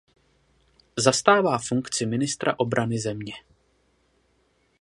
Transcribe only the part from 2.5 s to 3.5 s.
obrany země.